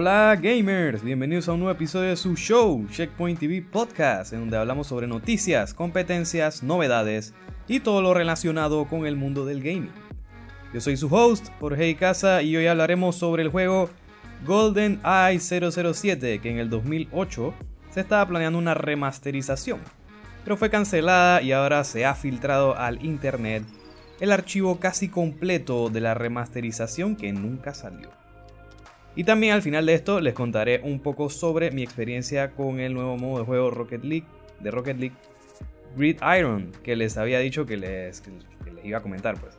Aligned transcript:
Hola 0.00 0.38
gamers, 0.40 1.02
bienvenidos 1.02 1.48
a 1.48 1.54
un 1.54 1.58
nuevo 1.58 1.72
episodio 1.72 2.10
de 2.10 2.16
su 2.16 2.36
show, 2.36 2.86
Checkpoint 2.88 3.40
TV 3.40 3.62
Podcast, 3.62 4.32
en 4.32 4.38
donde 4.38 4.56
hablamos 4.56 4.86
sobre 4.86 5.08
noticias, 5.08 5.74
competencias, 5.74 6.62
novedades 6.62 7.34
y 7.66 7.80
todo 7.80 8.00
lo 8.00 8.14
relacionado 8.14 8.84
con 8.84 9.06
el 9.06 9.16
mundo 9.16 9.44
del 9.44 9.60
gaming. 9.60 9.90
Yo 10.72 10.80
soy 10.80 10.96
su 10.96 11.12
host, 11.12 11.48
Jorge 11.58 11.96
Casa, 11.96 12.42
y 12.42 12.56
hoy 12.56 12.68
hablaremos 12.68 13.16
sobre 13.16 13.42
el 13.42 13.48
juego 13.48 13.90
Golden 14.46 15.00
Eye 15.04 15.40
007, 15.40 16.38
que 16.38 16.48
en 16.48 16.58
el 16.58 16.70
2008 16.70 17.52
se 17.90 18.00
estaba 18.00 18.24
planeando 18.24 18.56
una 18.56 18.74
remasterización, 18.74 19.80
pero 20.44 20.56
fue 20.56 20.70
cancelada 20.70 21.42
y 21.42 21.50
ahora 21.50 21.82
se 21.82 22.06
ha 22.06 22.14
filtrado 22.14 22.78
al 22.78 23.04
internet 23.04 23.64
el 24.20 24.30
archivo 24.30 24.78
casi 24.78 25.08
completo 25.08 25.90
de 25.90 26.02
la 26.02 26.14
remasterización 26.14 27.16
que 27.16 27.32
nunca 27.32 27.74
salió. 27.74 28.27
Y 29.18 29.24
también 29.24 29.52
al 29.52 29.62
final 29.62 29.84
de 29.84 29.94
esto 29.94 30.20
les 30.20 30.32
contaré 30.32 30.80
un 30.84 31.00
poco 31.00 31.28
sobre 31.28 31.72
mi 31.72 31.82
experiencia 31.82 32.52
con 32.52 32.78
el 32.78 32.94
nuevo 32.94 33.16
modo 33.16 33.40
de 33.40 33.46
juego 33.46 33.68
Rocket 33.68 34.04
League 34.04 34.26
de 34.60 34.70
Rocket 34.70 34.96
League 34.96 35.16
Grid 35.96 36.18
Iron 36.38 36.70
que 36.84 36.94
les 36.94 37.16
había 37.16 37.40
dicho 37.40 37.66
que 37.66 37.76
les, 37.76 38.20
que 38.20 38.70
les 38.70 38.84
iba 38.84 38.98
a 38.98 39.02
comentar 39.02 39.36
pues. 39.40 39.58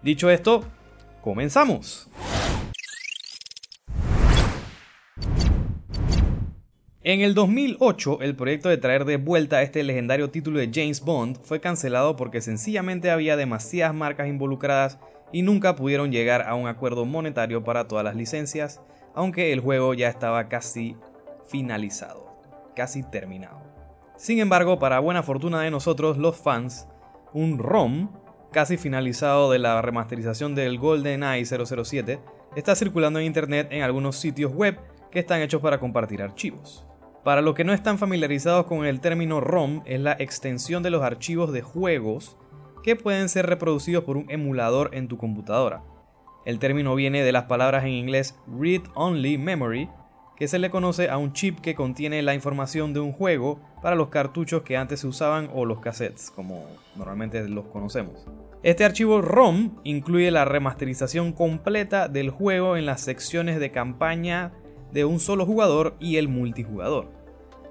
Dicho 0.00 0.30
esto, 0.30 0.62
comenzamos. 1.22 2.08
En 7.02 7.20
el 7.20 7.34
2008, 7.34 8.20
el 8.22 8.36
proyecto 8.36 8.68
de 8.68 8.76
traer 8.76 9.06
de 9.06 9.16
vuelta 9.16 9.62
este 9.62 9.82
legendario 9.82 10.30
título 10.30 10.60
de 10.60 10.70
James 10.72 11.00
Bond 11.00 11.40
fue 11.42 11.60
cancelado 11.60 12.14
porque 12.14 12.40
sencillamente 12.40 13.10
había 13.10 13.36
demasiadas 13.36 13.92
marcas 13.92 14.28
involucradas 14.28 15.00
y 15.34 15.42
nunca 15.42 15.74
pudieron 15.74 16.12
llegar 16.12 16.42
a 16.42 16.54
un 16.54 16.68
acuerdo 16.68 17.04
monetario 17.06 17.64
para 17.64 17.88
todas 17.88 18.04
las 18.04 18.14
licencias, 18.14 18.80
aunque 19.16 19.52
el 19.52 19.58
juego 19.58 19.92
ya 19.92 20.08
estaba 20.08 20.48
casi 20.48 20.96
finalizado, 21.48 22.38
casi 22.76 23.02
terminado. 23.02 23.60
Sin 24.16 24.38
embargo, 24.38 24.78
para 24.78 25.00
buena 25.00 25.24
fortuna 25.24 25.60
de 25.62 25.72
nosotros, 25.72 26.18
los 26.18 26.36
fans, 26.36 26.86
un 27.32 27.58
ROM 27.58 28.10
casi 28.52 28.76
finalizado 28.76 29.50
de 29.50 29.58
la 29.58 29.82
remasterización 29.82 30.54
del 30.54 30.78
GoldenEye 30.78 31.44
007 31.44 32.20
está 32.54 32.76
circulando 32.76 33.18
en 33.18 33.26
internet 33.26 33.66
en 33.72 33.82
algunos 33.82 34.14
sitios 34.14 34.52
web 34.52 34.78
que 35.10 35.18
están 35.18 35.40
hechos 35.40 35.60
para 35.60 35.80
compartir 35.80 36.22
archivos. 36.22 36.86
Para 37.24 37.42
los 37.42 37.56
que 37.56 37.64
no 37.64 37.72
están 37.72 37.98
familiarizados 37.98 38.66
con 38.66 38.86
el 38.86 39.00
término 39.00 39.40
ROM, 39.40 39.82
es 39.84 39.98
la 39.98 40.12
extensión 40.12 40.84
de 40.84 40.90
los 40.90 41.02
archivos 41.02 41.52
de 41.52 41.62
juegos 41.62 42.36
que 42.84 42.96
pueden 42.96 43.30
ser 43.30 43.46
reproducidos 43.46 44.04
por 44.04 44.18
un 44.18 44.30
emulador 44.30 44.90
en 44.92 45.08
tu 45.08 45.16
computadora. 45.16 45.82
El 46.44 46.58
término 46.58 46.94
viene 46.94 47.22
de 47.22 47.32
las 47.32 47.44
palabras 47.44 47.84
en 47.84 47.92
inglés 47.92 48.38
Read 48.46 48.82
Only 48.94 49.38
Memory, 49.38 49.88
que 50.36 50.48
se 50.48 50.58
le 50.58 50.68
conoce 50.68 51.08
a 51.08 51.16
un 51.16 51.32
chip 51.32 51.60
que 51.60 51.74
contiene 51.74 52.20
la 52.20 52.34
información 52.34 52.92
de 52.92 53.00
un 53.00 53.12
juego 53.12 53.58
para 53.80 53.96
los 53.96 54.10
cartuchos 54.10 54.62
que 54.62 54.76
antes 54.76 55.00
se 55.00 55.06
usaban 55.06 55.48
o 55.54 55.64
los 55.64 55.80
cassettes, 55.80 56.30
como 56.30 56.66
normalmente 56.94 57.48
los 57.48 57.64
conocemos. 57.68 58.26
Este 58.62 58.84
archivo 58.84 59.22
ROM 59.22 59.78
incluye 59.84 60.30
la 60.30 60.44
remasterización 60.44 61.32
completa 61.32 62.08
del 62.08 62.28
juego 62.28 62.76
en 62.76 62.84
las 62.84 63.00
secciones 63.00 63.58
de 63.60 63.70
campaña 63.70 64.52
de 64.92 65.06
un 65.06 65.20
solo 65.20 65.46
jugador 65.46 65.96
y 66.00 66.16
el 66.16 66.28
multijugador. 66.28 67.10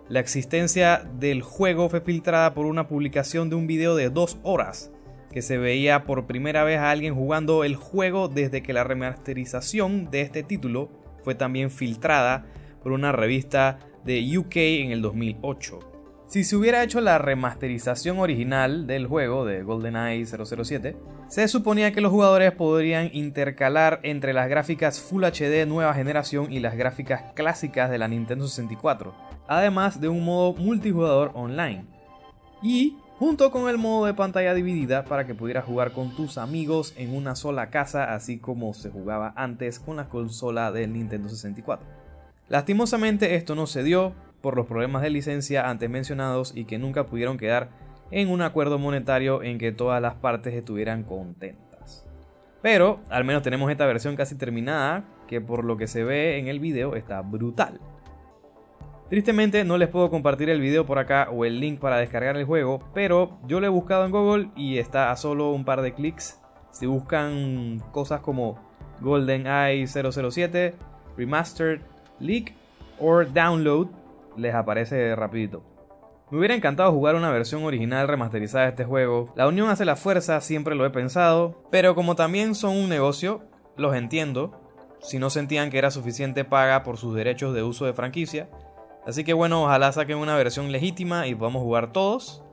La 0.10 0.20
existencia 0.20 1.08
del 1.20 1.44
juego 1.44 1.88
fue 1.88 2.02
filtrada 2.02 2.56
por 2.56 2.66
una 2.66 2.88
publicación 2.88 3.52
de 3.52 3.56
un 3.56 3.68
video 3.68 3.96
de 3.96 4.10
dos 4.10 4.40
horas 4.42 4.92
que 5.34 5.42
se 5.42 5.58
veía 5.58 6.06
por 6.06 6.28
primera 6.28 6.64
vez 6.64 6.80
a 6.80 6.92
alguien 6.92 7.16
jugando 7.16 7.64
el 7.64 7.76
juego 7.76 8.30
desde 8.30 8.64
que 8.64 8.72
la 8.72 8.84
remasterización 8.84 10.10
de 10.12 10.22
este 10.22 10.44
título 10.44 10.90
fue 11.24 11.36
también 11.36 11.72
filtrada 11.72 12.46
por 12.82 12.92
una 12.92 13.12
revista 13.12 13.80
de 14.06 14.38
UK 14.38 14.56
en 14.56 14.92
el 14.92 15.02
2008. 15.02 15.80
Si 16.28 16.44
se 16.44 16.56
hubiera 16.56 16.84
hecho 16.84 17.00
la 17.00 17.18
remasterización 17.18 18.18
original 18.20 18.88
del 18.88 19.08
juego 19.08 19.46
de 19.46 19.62
GoldenEye 19.62 20.26
007, 20.26 20.96
se 21.28 21.48
suponía 21.48 21.92
que 21.92 22.02
los 22.02 22.12
jugadores 22.12 22.52
podrían 22.54 23.10
intercalar 23.14 24.00
entre 24.04 24.34
las 24.34 24.50
gráficas 24.50 25.00
Full 25.00 25.26
HD 25.26 25.68
nueva 25.68 25.94
generación 25.94 26.52
y 26.52 26.60
las 26.60 26.76
gráficas 26.76 27.34
clásicas 27.34 27.90
de 27.92 27.98
la 27.98 28.08
Nintendo 28.08 28.48
64, 28.48 29.14
además 29.48 30.02
de 30.02 30.10
un 30.10 30.26
modo 30.26 30.54
multijugador 30.54 31.32
online. 31.36 31.86
Y 32.64 32.98
junto 33.24 33.52
con 33.52 33.70
el 33.70 33.78
modo 33.78 34.06
de 34.06 34.14
pantalla 34.14 34.54
dividida 34.54 35.06
para 35.06 35.26
que 35.26 35.34
pudieras 35.34 35.64
jugar 35.64 35.94
con 35.94 36.14
tus 36.14 36.38
amigos 36.38 36.94
en 36.98 37.16
una 37.16 37.38
sola 37.38 37.70
casa, 37.70 38.14
así 38.14 38.38
como 38.38 38.74
se 38.74 38.90
jugaba 38.90 39.32
antes 39.38 39.80
con 39.80 39.96
la 39.96 40.10
consola 40.10 40.74
del 40.74 40.92
Nintendo 40.92 41.30
64. 41.30 41.88
Lastimosamente 42.50 43.36
esto 43.36 43.56
no 43.56 43.66
se 43.66 43.82
dio, 43.82 44.14
por 44.42 44.58
los 44.58 44.68
problemas 44.68 45.04
de 45.04 45.10
licencia 45.10 45.70
antes 45.70 45.90
mencionados 45.90 46.52
y 46.54 46.66
que 46.66 46.78
nunca 46.78 47.06
pudieron 47.06 47.38
quedar 47.38 47.70
en 48.12 48.28
un 48.28 48.42
acuerdo 48.42 48.78
monetario 48.78 49.42
en 49.42 49.58
que 49.58 49.72
todas 49.72 50.02
las 50.02 50.16
partes 50.16 50.54
estuvieran 50.54 51.04
contentas. 51.04 52.06
Pero 52.62 53.00
al 53.08 53.24
menos 53.24 53.42
tenemos 53.42 53.72
esta 53.72 53.86
versión 53.86 54.18
casi 54.18 54.36
terminada, 54.36 55.06
que 55.30 55.40
por 55.40 55.64
lo 55.64 55.78
que 55.78 55.88
se 55.88 56.04
ve 56.04 56.40
en 56.40 56.50
el 56.50 56.60
video 56.60 56.98
está 56.98 57.22
brutal. 57.22 57.80
Tristemente 59.10 59.64
no 59.64 59.78
les 59.78 59.90
puedo 59.90 60.10
compartir 60.10 60.50
el 60.50 60.60
video 60.60 60.86
por 60.86 60.98
acá 60.98 61.30
o 61.32 61.46
el 61.46 61.60
link 61.60 61.80
para 61.80 61.98
descargar 61.98 62.36
el 62.38 62.46
juego, 62.46 62.84
pero 62.94 63.38
yo 63.46 63.60
lo 63.60 63.68
he 63.68 63.70
buscado 63.70 64.06
en 64.06 64.12
Google 64.12 64.50
y 64.56 64.78
está 64.78 65.12
a 65.12 65.16
solo 65.16 65.52
un 65.52 65.66
par 65.66 65.82
de 65.82 65.94
clics. 65.94 66.40
Si 66.72 66.88
buscan 66.88 67.80
cosas 67.92 68.22
como 68.22 68.60
GoldenEye 69.02 69.86
007, 69.86 70.76
Remastered, 71.18 71.82
Leak 72.20 72.54
o 73.00 73.24
Download, 73.24 73.88
les 74.36 74.56
aparece 74.56 75.16
rapidito. 75.16 75.64
Me 76.32 76.40
hubiera 76.40 76.56
encantado 76.56 76.92
jugar 76.92 77.14
una 77.14 77.30
versión 77.30 77.64
original 77.64 78.08
remasterizada 78.08 78.64
de 78.64 78.70
este 78.72 78.86
juego. 78.86 79.32
La 79.36 79.48
unión 79.48 79.70
hace 79.70 79.86
la 79.86 79.96
fuerza, 79.96 80.42
siempre 80.42 80.74
lo 80.74 80.86
he 80.86 80.90
pensado, 80.90 81.62
pero 81.70 81.94
como 81.94 82.16
también 82.16 82.56
son 82.56 82.76
un 82.76 82.90
negocio, 82.90 83.44
los 83.78 83.96
entiendo. 83.96 84.60
Si 85.00 85.20
no 85.20 85.30
sentían 85.30 85.70
que 85.70 85.78
era 85.78 85.92
suficiente 85.92 86.44
paga 86.44 86.82
por 86.82 86.98
sus 86.98 87.14
derechos 87.14 87.54
de 87.54 87.62
uso 87.62 87.86
de 87.86 87.94
franquicia. 87.94 88.50
Así 89.06 89.24
que 89.24 89.34
bueno, 89.34 89.64
ojalá 89.64 89.92
saquen 89.92 90.18
una 90.18 90.36
versión 90.36 90.72
legítima 90.72 91.28
y 91.28 91.36
podamos 91.36 91.62
jugar 91.62 91.92
todos. 91.92 92.44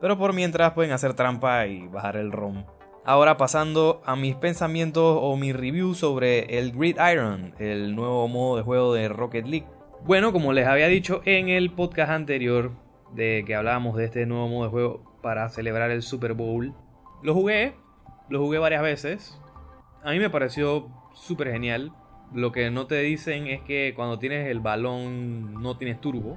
Pero 0.00 0.18
por 0.18 0.32
mientras 0.32 0.72
pueden 0.72 0.92
hacer 0.92 1.14
trampa 1.14 1.66
y 1.66 1.88
bajar 1.88 2.16
el 2.16 2.32
ROM. 2.32 2.64
Ahora 3.04 3.36
pasando 3.36 4.02
a 4.04 4.16
mis 4.16 4.34
pensamientos 4.34 5.18
o 5.20 5.36
mi 5.36 5.52
review 5.52 5.94
sobre 5.94 6.58
el 6.58 6.72
Grid 6.72 6.98
Iron, 7.12 7.54
el 7.58 7.94
nuevo 7.94 8.26
modo 8.28 8.56
de 8.56 8.62
juego 8.62 8.94
de 8.94 9.08
Rocket 9.08 9.46
League. 9.46 9.66
Bueno, 10.04 10.32
como 10.32 10.52
les 10.52 10.66
había 10.66 10.88
dicho 10.88 11.20
en 11.24 11.48
el 11.48 11.72
podcast 11.72 12.10
anterior 12.10 12.72
de 13.12 13.44
que 13.46 13.54
hablábamos 13.54 13.96
de 13.96 14.04
este 14.04 14.26
nuevo 14.26 14.48
modo 14.48 14.64
de 14.64 14.70
juego 14.70 15.18
para 15.22 15.48
celebrar 15.48 15.90
el 15.90 16.02
Super 16.02 16.34
Bowl, 16.34 16.74
lo 17.22 17.32
jugué, 17.32 17.74
lo 18.28 18.40
jugué 18.40 18.58
varias 18.58 18.82
veces. 18.82 19.40
A 20.04 20.10
mí 20.10 20.18
me 20.18 20.30
pareció 20.30 20.88
súper 21.14 21.50
genial. 21.50 21.92
Lo 22.34 22.52
que 22.52 22.70
no 22.70 22.86
te 22.86 23.00
dicen 23.00 23.46
es 23.46 23.60
que 23.62 23.92
cuando 23.94 24.18
tienes 24.18 24.48
el 24.48 24.60
balón 24.60 25.54
no 25.62 25.76
tienes 25.76 26.00
turbo. 26.00 26.36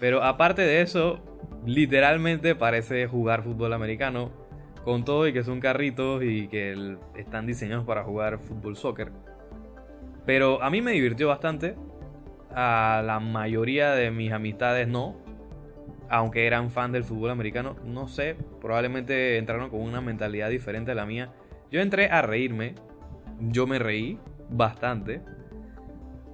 Pero 0.00 0.22
aparte 0.22 0.62
de 0.62 0.80
eso, 0.80 1.20
literalmente 1.64 2.54
parece 2.54 3.06
jugar 3.06 3.42
fútbol 3.42 3.72
americano. 3.72 4.30
Con 4.82 5.04
todo 5.04 5.28
y 5.28 5.32
que 5.32 5.44
son 5.44 5.60
carritos 5.60 6.24
y 6.24 6.48
que 6.48 6.96
están 7.16 7.46
diseñados 7.46 7.84
para 7.84 8.02
jugar 8.02 8.40
fútbol 8.40 8.76
soccer. 8.76 9.12
Pero 10.26 10.60
a 10.62 10.70
mí 10.70 10.82
me 10.82 10.90
divirtió 10.90 11.28
bastante 11.28 11.76
a 12.54 13.02
la 13.04 13.20
mayoría 13.20 13.92
de 13.92 14.10
mis 14.10 14.32
amistades 14.32 14.88
no. 14.88 15.16
Aunque 16.08 16.46
eran 16.46 16.70
fan 16.70 16.92
del 16.92 17.04
fútbol 17.04 17.30
americano, 17.30 17.76
no 17.84 18.06
sé, 18.08 18.36
probablemente 18.60 19.38
entraron 19.38 19.70
con 19.70 19.80
una 19.80 20.00
mentalidad 20.00 20.50
diferente 20.50 20.90
a 20.90 20.94
la 20.94 21.06
mía. 21.06 21.32
Yo 21.70 21.80
entré 21.80 22.10
a 22.10 22.20
reírme, 22.20 22.74
yo 23.40 23.66
me 23.66 23.78
reí 23.78 24.18
bastante. 24.52 25.22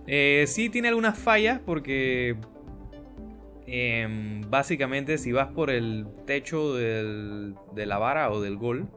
Eh, 0.07 0.45
sí 0.47 0.71
tiene 0.71 0.89
algunas 0.89 1.19
fallas 1.19 1.61
porque 1.65 2.37
em, 3.67 4.41
básicamente 4.49 5.19
si 5.19 5.33
vas 5.33 5.49
por 5.49 5.71
el 5.71 6.07
techo 6.27 6.75
de 6.75 7.87
la 7.87 7.99
vara 7.99 8.31
o 8.31 8.41
del 8.41 8.57
gol 8.57 8.89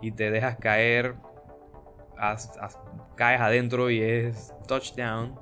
y 0.00 0.12
te 0.12 0.30
dejas 0.30 0.56
caer, 0.56 1.14
caes 3.14 3.40
adentro 3.40 3.90
y 3.90 4.00
es 4.00 4.52
touchdown 4.66 5.38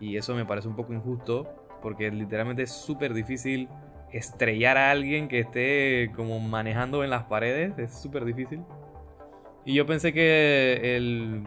y 0.00 0.16
eso 0.16 0.34
me 0.34 0.44
parece 0.44 0.68
un 0.68 0.76
poco 0.76 0.92
injusto 0.92 1.52
porque 1.82 2.10
literalmente 2.10 2.62
es 2.62 2.70
súper 2.70 3.12
difícil 3.12 3.68
estrellar 4.12 4.76
a 4.76 4.90
alguien 4.90 5.26
que 5.28 5.40
esté 5.40 6.12
como 6.14 6.38
manejando 6.38 7.02
en 7.02 7.10
las 7.10 7.24
paredes. 7.24 7.78
Es 7.78 8.00
súper 8.00 8.24
difícil. 8.24 8.62
Y 9.64 9.74
yo 9.74 9.86
pensé 9.86 10.12
que 10.12 10.96
el, 10.96 11.44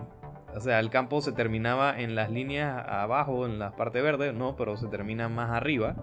o 0.56 0.60
sea, 0.62 0.80
el 0.80 0.90
campo 0.90 1.22
se 1.22 1.34
terminaba 1.34 2.00
en 2.00 2.16
las 2.16 2.32
líneas 2.32 2.86
abajo, 2.88 3.46
en 3.46 3.60
la 3.60 3.76
parte 3.76 4.02
verde, 4.02 4.32
no, 4.32 4.56
pero 4.56 4.78
se 4.78 4.88
termina 4.88 5.28
más 5.28 5.52
arriba. 5.52 5.96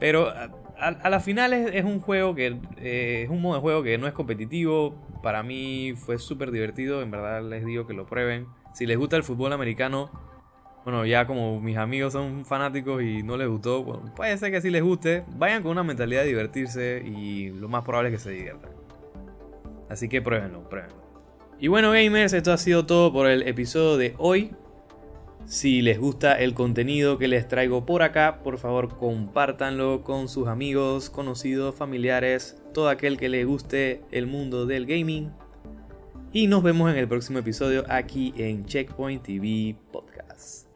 Pero 0.00 0.32
a, 0.76 1.10
la 1.10 1.20
final 1.20 1.52
es, 1.52 1.84
un 1.84 2.00
juego 2.00 2.34
que 2.34 2.58
eh, 2.78 3.22
es 3.24 3.30
un 3.30 3.40
modo 3.40 3.54
de 3.54 3.60
juego 3.60 3.82
que 3.84 3.96
no 3.98 4.08
es 4.08 4.12
competitivo. 4.12 4.96
Para 5.22 5.44
mí 5.44 5.94
fue 5.96 6.18
súper 6.18 6.50
divertido, 6.50 7.02
en 7.02 7.12
verdad 7.12 7.42
les 7.42 7.64
digo 7.64 7.86
que 7.86 7.94
lo 7.94 8.06
prueben. 8.06 8.48
Si 8.74 8.86
les 8.86 8.98
gusta 8.98 9.16
el 9.16 9.22
fútbol 9.22 9.52
americano, 9.52 10.10
bueno, 10.84 11.06
ya 11.06 11.28
como 11.28 11.60
mis 11.60 11.76
amigos 11.76 12.14
son 12.14 12.44
fanáticos 12.44 13.02
y 13.02 13.22
no 13.22 13.36
les 13.36 13.46
gustó, 13.46 14.02
puede 14.16 14.36
ser 14.36 14.50
que 14.50 14.60
sí 14.60 14.70
les 14.70 14.82
guste. 14.82 15.24
Vayan 15.36 15.62
con 15.62 15.70
una 15.70 15.84
mentalidad 15.84 16.22
de 16.22 16.28
divertirse 16.28 17.02
y 17.06 17.50
lo 17.50 17.68
más 17.68 17.84
probable 17.84 18.08
es 18.08 18.16
que 18.16 18.20
se 18.20 18.30
diviertan. 18.30 18.72
Así 19.88 20.08
que 20.08 20.20
pruébenlo, 20.20 20.68
pruébenlo. 20.68 21.01
Y 21.62 21.68
bueno 21.68 21.92
gamers, 21.92 22.32
esto 22.32 22.50
ha 22.50 22.58
sido 22.58 22.86
todo 22.86 23.12
por 23.12 23.28
el 23.28 23.46
episodio 23.46 23.96
de 23.96 24.16
hoy. 24.18 24.50
Si 25.44 25.80
les 25.80 26.00
gusta 26.00 26.34
el 26.34 26.54
contenido 26.54 27.18
que 27.18 27.28
les 27.28 27.46
traigo 27.46 27.86
por 27.86 28.02
acá, 28.02 28.40
por 28.42 28.58
favor 28.58 28.98
compártanlo 28.98 30.02
con 30.02 30.28
sus 30.28 30.48
amigos, 30.48 31.08
conocidos, 31.08 31.76
familiares, 31.76 32.60
todo 32.74 32.88
aquel 32.88 33.16
que 33.16 33.28
le 33.28 33.44
guste 33.44 34.02
el 34.10 34.26
mundo 34.26 34.66
del 34.66 34.86
gaming. 34.86 35.30
Y 36.32 36.48
nos 36.48 36.64
vemos 36.64 36.90
en 36.90 36.98
el 36.98 37.06
próximo 37.06 37.38
episodio 37.38 37.84
aquí 37.88 38.34
en 38.36 38.66
Checkpoint 38.66 39.22
TV 39.22 39.76
Podcast. 39.92 40.71